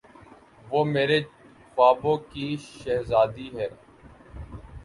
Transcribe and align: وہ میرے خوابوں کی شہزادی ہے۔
وہ 0.69 0.83
میرے 0.85 1.19
خوابوں 1.77 2.17
کی 2.31 2.47
شہزادی 2.63 3.49
ہے۔ 3.55 3.67